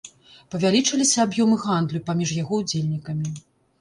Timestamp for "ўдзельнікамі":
2.63-3.29